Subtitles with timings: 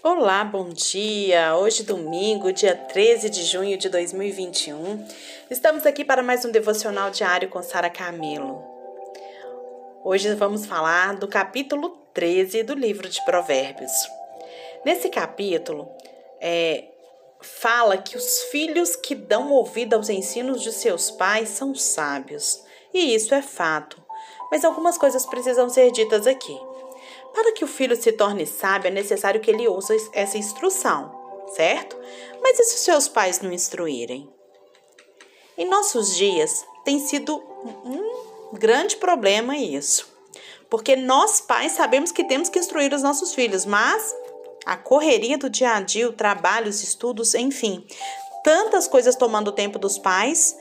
[0.00, 1.56] Olá, bom dia!
[1.56, 5.04] Hoje, domingo, dia 13 de junho de 2021,
[5.50, 8.64] estamos aqui para mais um devocional diário com Sara Camilo.
[10.04, 13.90] Hoje vamos falar do capítulo 13 do livro de Provérbios.
[14.84, 15.90] Nesse capítulo,
[16.40, 16.84] é,
[17.40, 22.62] fala que os filhos que dão ouvido aos ensinos de seus pais são sábios,
[22.94, 24.00] e isso é fato,
[24.48, 26.56] mas algumas coisas precisam ser ditas aqui.
[27.38, 31.14] Para que o filho se torne sábio, é necessário que ele ouça essa instrução,
[31.54, 31.96] certo?
[32.42, 34.28] Mas e se seus pais não instruírem?
[35.56, 40.08] Em nossos dias, tem sido um grande problema isso.
[40.68, 44.12] Porque nós, pais, sabemos que temos que instruir os nossos filhos, mas
[44.66, 47.86] a correria do dia a dia, o trabalho, os estudos, enfim,
[48.42, 50.58] tantas coisas tomando o tempo dos pais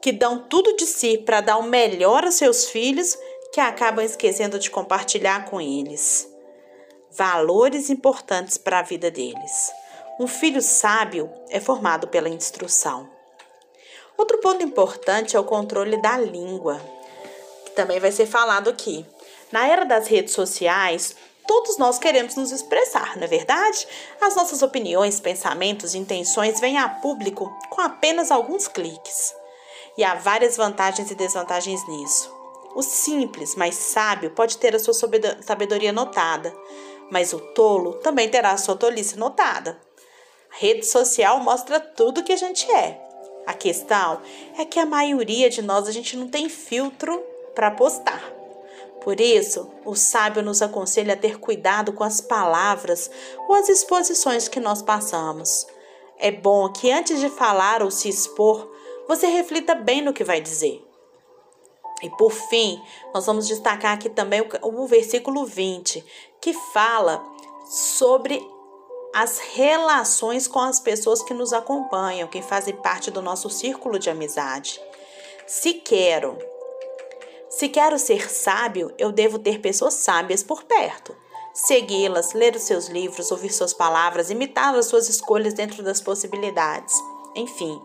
[0.00, 3.14] que dão tudo de si para dar o melhor aos seus filhos
[3.54, 6.28] que acabam esquecendo de compartilhar com eles
[7.12, 9.72] valores importantes para a vida deles.
[10.18, 13.08] Um filho sábio é formado pela instrução.
[14.18, 16.80] Outro ponto importante é o controle da língua,
[17.64, 19.06] que também vai ser falado aqui.
[19.52, 21.14] Na era das redes sociais,
[21.46, 23.86] todos nós queremos nos expressar, não é verdade?
[24.20, 29.32] As nossas opiniões, pensamentos e intenções vêm a público com apenas alguns cliques.
[29.96, 32.33] E há várias vantagens e desvantagens nisso.
[32.74, 36.52] O simples, mas sábio, pode ter a sua sabedoria notada,
[37.10, 39.80] mas o tolo também terá a sua tolice notada.
[40.52, 43.00] A rede social mostra tudo que a gente é.
[43.46, 44.20] A questão
[44.58, 47.22] é que a maioria de nós a gente não tem filtro
[47.54, 48.22] para postar.
[49.02, 53.10] Por isso, o sábio nos aconselha a ter cuidado com as palavras
[53.48, 55.66] ou as exposições que nós passamos.
[56.18, 58.72] É bom que antes de falar ou se expor,
[59.06, 60.82] você reflita bem no que vai dizer.
[62.02, 66.04] E por fim, nós vamos destacar aqui também o, o versículo 20,
[66.40, 67.24] que fala
[67.66, 68.40] sobre
[69.14, 74.10] as relações com as pessoas que nos acompanham, que fazem parte do nosso círculo de
[74.10, 74.80] amizade.
[75.46, 76.36] Se quero,
[77.48, 81.16] se quero ser sábio, eu devo ter pessoas sábias por perto.
[81.54, 86.94] Segui-las, ler os seus livros, ouvir suas palavras, imitar as suas escolhas dentro das possibilidades.
[87.36, 87.80] Enfim,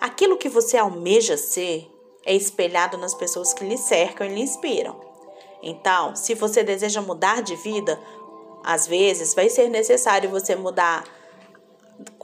[0.00, 1.88] aquilo que você almeja ser
[2.26, 5.00] é espelhado nas pessoas que lhe cercam e lhe inspiram.
[5.62, 7.98] Então, se você deseja mudar de vida,
[8.62, 11.04] às vezes vai ser necessário você mudar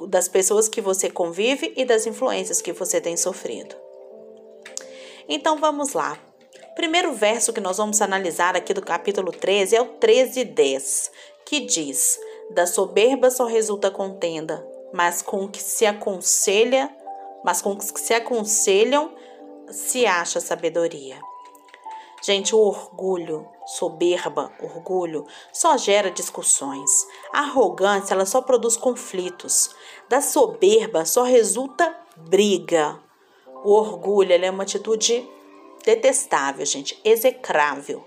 [0.08, 3.74] das pessoas que você convive e das influências que você tem sofrido.
[5.28, 6.18] Então vamos lá.
[6.74, 11.10] Primeiro verso que nós vamos analisar aqui do capítulo 13 é o 13 10,
[11.46, 12.18] que diz:
[12.50, 16.90] Da soberba só resulta contenda, mas com que se aconselha,
[17.44, 19.14] mas com que se aconselham
[19.70, 21.20] se acha sabedoria.
[22.22, 26.88] Gente, o orgulho, soberba, orgulho, só gera discussões.
[27.32, 29.70] A arrogância, ela só produz conflitos.
[30.08, 33.00] Da soberba só resulta briga.
[33.64, 35.28] O orgulho, é uma atitude
[35.84, 38.06] detestável, gente, execrável.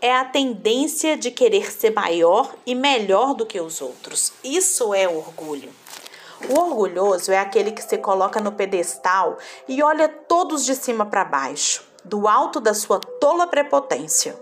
[0.00, 4.32] É a tendência de querer ser maior e melhor do que os outros.
[4.42, 5.81] Isso é orgulho.
[6.48, 9.38] O orgulhoso é aquele que se coloca no pedestal
[9.68, 14.36] e olha todos de cima para baixo, do alto da sua tola prepotência.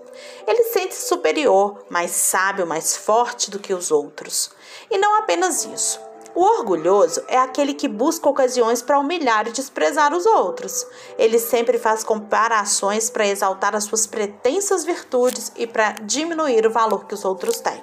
[0.46, 4.50] Ele sente-se superior, mais sábio, mais forte do que os outros.
[4.90, 6.00] E não apenas isso.
[6.34, 10.86] O orgulhoso é aquele que busca ocasiões para humilhar e desprezar os outros.
[11.18, 17.04] Ele sempre faz comparações para exaltar as suas pretensas virtudes e para diminuir o valor
[17.06, 17.82] que os outros têm.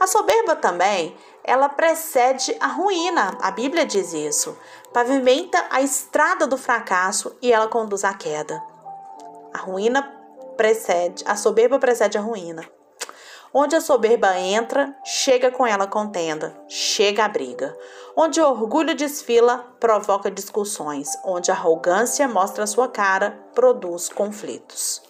[0.00, 3.38] A soberba também ela precede a ruína.
[3.40, 4.56] A Bíblia diz isso.
[4.92, 8.62] Pavimenta a estrada do fracasso e ela conduz à queda.
[9.52, 10.02] A ruína
[10.56, 12.68] precede, a soberba precede a ruína.
[13.52, 17.74] Onde a soberba entra, chega com ela contenda, chega a briga.
[18.14, 21.08] Onde o orgulho desfila, provoca discussões.
[21.24, 25.00] Onde a arrogância mostra sua cara, produz conflitos.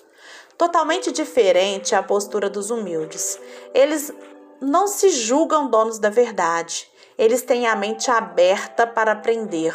[0.57, 3.41] Totalmente diferente a postura dos humildes.
[3.75, 4.13] Eles
[4.61, 6.89] não se julgam donos da verdade.
[7.17, 9.75] Eles têm a mente aberta para aprender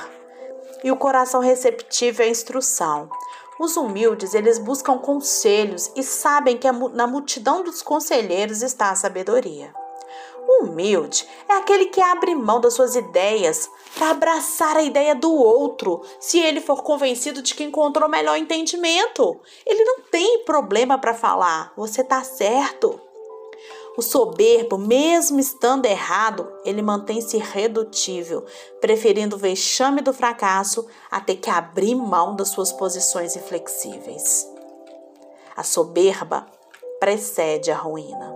[0.84, 3.10] e o coração receptivo à instrução.
[3.60, 9.74] Os humildes, eles buscam conselhos e sabem que na multidão dos conselheiros está a sabedoria.
[10.46, 15.32] O humilde é aquele que abre mão das suas ideias para abraçar a ideia do
[15.32, 19.40] outro, se ele for convencido de que encontrou melhor entendimento.
[19.66, 23.00] Ele não tem problema para falar, você está certo.
[23.96, 28.44] O soberbo, mesmo estando errado, ele mantém-se irredutível,
[28.82, 34.50] preferindo o vexame do fracasso a ter que abrir mão das suas posições inflexíveis.
[35.56, 36.46] A soberba
[37.00, 38.34] precede a ruína.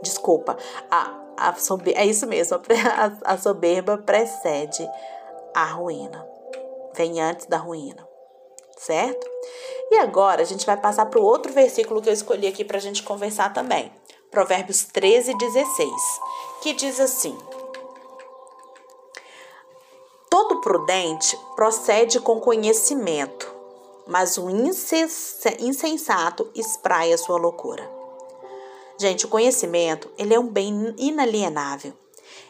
[0.00, 0.56] desculpa,
[0.88, 1.54] a, a
[1.94, 2.56] é isso mesmo,
[3.24, 4.88] a, a soberba precede
[5.52, 6.24] a ruína.
[6.94, 8.06] Vem antes da ruína,
[8.78, 9.26] certo?
[9.90, 12.76] E agora a gente vai passar para o outro versículo que eu escolhi aqui para
[12.76, 13.90] a gente conversar também.
[14.34, 15.92] Provérbios 13, 16,
[16.60, 17.38] que diz assim:
[20.28, 23.48] Todo prudente procede com conhecimento,
[24.08, 27.88] mas o insensato espraia sua loucura.
[28.98, 31.92] Gente, o conhecimento, ele é um bem inalienável.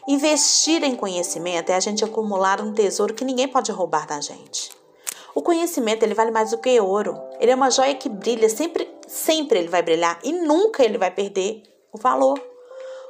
[0.07, 4.71] Investir em conhecimento é a gente acumular um tesouro que ninguém pode roubar da gente.
[5.35, 7.21] O conhecimento, ele vale mais do que ouro.
[7.39, 11.11] Ele é uma joia que brilha, sempre, sempre ele vai brilhar e nunca ele vai
[11.11, 12.39] perder o valor.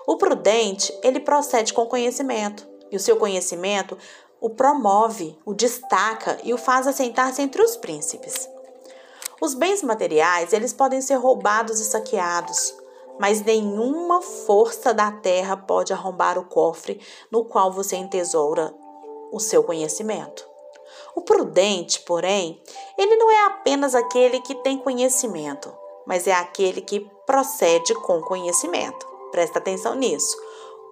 [0.08, 2.68] O prudente, ele procede com conhecimento.
[2.92, 3.98] E o seu conhecimento
[4.40, 8.48] o promove, o destaca e o faz assentar-se entre os príncipes.
[9.42, 12.76] Os bens materiais, eles podem ser roubados e saqueados,
[13.20, 18.74] mas nenhuma força da terra pode arrombar o cofre no qual você entesoura
[19.32, 20.48] o seu conhecimento.
[21.16, 22.62] O prudente, porém,
[22.98, 25.74] ele não é apenas aquele que tem conhecimento,
[26.06, 29.06] mas é aquele que procede com conhecimento.
[29.32, 30.38] Presta atenção nisso.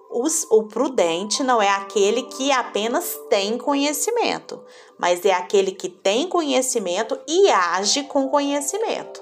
[0.10, 4.62] Os, o prudente não é aquele que apenas tem conhecimento,
[4.98, 9.22] mas é aquele que tem conhecimento e age com conhecimento.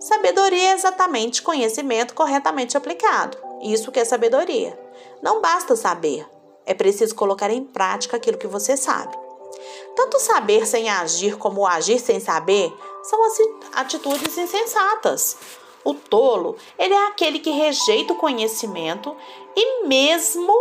[0.00, 3.36] Sabedoria é exatamente conhecimento corretamente aplicado.
[3.62, 4.78] Isso que é sabedoria.
[5.22, 6.26] Não basta saber,
[6.66, 9.16] é preciso colocar em prática aquilo que você sabe.
[9.94, 12.72] Tanto saber sem agir como agir sem saber
[13.04, 13.20] são
[13.74, 15.36] atitudes insensatas.
[15.84, 19.14] O tolo, ele é aquele que rejeita o conhecimento
[19.54, 20.52] e mesmo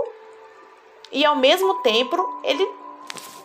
[1.12, 2.68] e ao mesmo tempo ele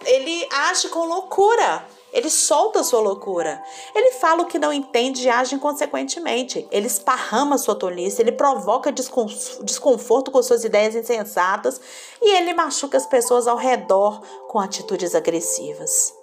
[0.05, 1.87] ele age com loucura.
[2.11, 3.63] Ele solta sua loucura.
[3.95, 6.67] Ele fala o que não entende e age inconsequentemente.
[6.71, 11.79] Ele esparrama sua tolice, ele provoca desconforto com suas ideias insensatas
[12.23, 16.18] e ele machuca as pessoas ao redor com atitudes agressivas.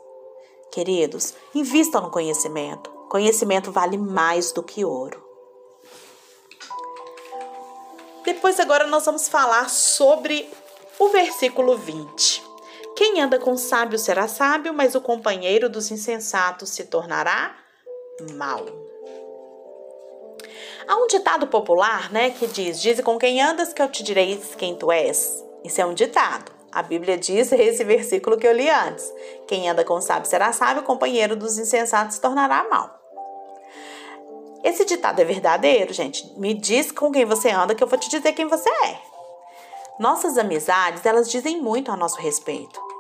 [0.76, 2.90] Queridos, invistam no conhecimento.
[3.10, 5.24] Conhecimento vale mais do que ouro.
[8.26, 10.50] Depois, agora, nós vamos falar sobre
[11.00, 12.44] o versículo 20.
[12.94, 17.56] Quem anda com sábio será sábio, mas o companheiro dos insensatos se tornará
[18.34, 18.66] mal.
[20.86, 24.36] Há um ditado popular, né, que diz: Dize com quem andas que eu te direi
[24.58, 25.42] quem tu és.
[25.64, 26.55] Isso é um ditado.
[26.76, 29.10] A Bíblia diz esse versículo que eu li antes:
[29.48, 33.00] Quem anda com sábio será sábio, o companheiro dos insensatos se tornará mal.
[34.62, 36.30] Esse ditado é verdadeiro, gente?
[36.38, 39.00] Me diz com quem você anda que eu vou te dizer quem você é.
[39.98, 42.95] Nossas amizades, elas dizem muito a nosso respeito.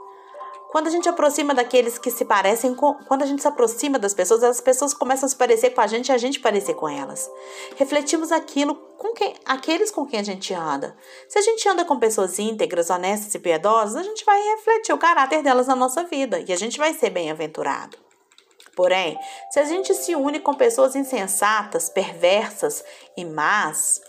[0.75, 2.95] Quando a gente aproxima daqueles que se parecem com.
[3.05, 5.87] Quando a gente se aproxima das pessoas, as pessoas começam a se parecer com a
[5.87, 7.31] gente e a gente parecer com elas.
[7.77, 10.93] Refletimos aquilo com quem, aqueles com quem a gente anda.
[11.29, 14.97] Se a gente anda com pessoas íntegras, honestas e piedosas, a gente vai refletir o
[14.97, 17.97] caráter delas na nossa vida e a gente vai ser bem-aventurado.
[18.75, 19.17] Porém,
[19.51, 22.83] se a gente se une com pessoas insensatas, perversas
[23.15, 24.01] e más,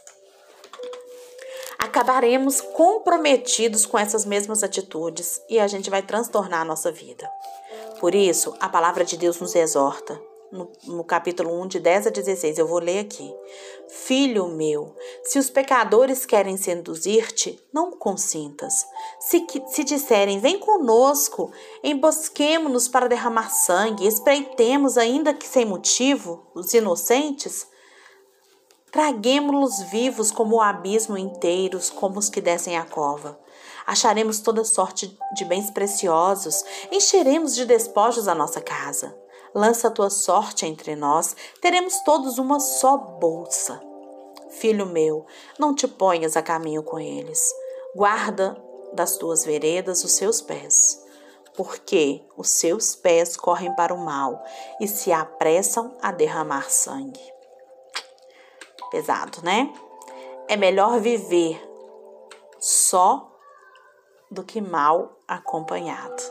[1.87, 7.29] acabaremos comprometidos com essas mesmas atitudes e a gente vai transtornar a nossa vida.
[8.01, 12.11] Por isso, a palavra de Deus nos exorta no, no, capítulo 1, de 10 a
[12.11, 12.59] 16.
[12.59, 13.35] Eu vou ler aqui.
[13.89, 14.95] Filho meu,
[15.25, 18.85] se os pecadores querem seduzir-te, não consintas.
[19.21, 21.51] Se, se disserem, vem conosco,
[21.83, 27.67] embosquemo-nos para derramar sangue, espreitemos, ainda que sem motivo, os inocentes,
[28.97, 33.39] traguemos-los vivos como o abismo inteiros, como os que descem a cova.
[33.87, 39.15] Acharemos toda sorte de bens preciosos, encheremos de despojos a nossa casa
[39.55, 43.81] lança a tua sorte entre nós, teremos todos uma só bolsa.
[44.51, 45.25] Filho meu,
[45.59, 47.55] não te ponhas a caminho com eles.
[47.95, 48.55] Guarda
[48.93, 51.03] das tuas veredas os seus pés,
[51.55, 54.43] porque os seus pés correm para o mal
[54.81, 57.36] e se apressam a derramar sangue.
[58.91, 59.73] Pesado, né?
[60.49, 61.61] É melhor viver
[62.59, 63.33] só
[64.31, 66.23] do que mal acompanhado.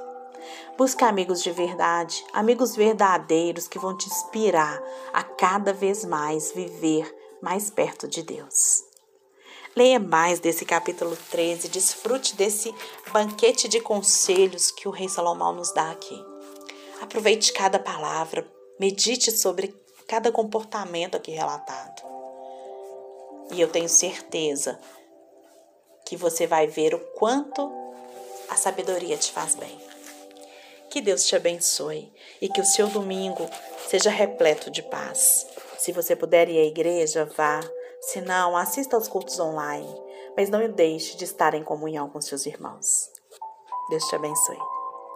[0.77, 4.81] Busca amigos de verdade, amigos verdadeiros que vão te inspirar
[5.13, 8.83] a cada vez mais viver mais perto de Deus.
[9.75, 12.73] Leia mais desse capítulo 13, desfrute desse
[13.11, 16.23] banquete de conselhos que o rei Salomão nos dá aqui.
[17.01, 19.75] Aproveite cada palavra, medite sobre
[20.07, 22.14] cada comportamento aqui relatado.
[23.51, 24.79] E eu tenho certeza
[26.05, 27.71] que você vai ver o quanto
[28.49, 29.79] a sabedoria te faz bem.
[30.89, 32.11] Que Deus te abençoe
[32.41, 33.49] e que o seu domingo
[33.89, 35.45] seja repleto de paz.
[35.77, 37.59] Se você puder ir à igreja, vá.
[38.01, 40.03] Se não, assista aos cultos online.
[40.37, 43.09] mas não deixe de estar em comunhão com seus irmãos.
[43.89, 44.74] Deus te abençoe.